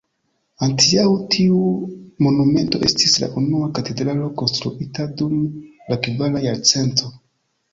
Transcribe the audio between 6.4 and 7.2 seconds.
jarcento.